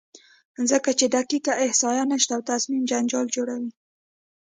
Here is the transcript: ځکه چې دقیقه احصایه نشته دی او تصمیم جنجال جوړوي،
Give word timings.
ځکه 0.71 0.89
چې 0.99 1.05
دقیقه 1.17 1.53
احصایه 1.65 2.03
نشته 2.11 2.33
دی 2.35 2.37
او 2.37 2.47
تصمیم 2.51 2.83
جنجال 2.91 3.27
جوړوي، 3.35 3.71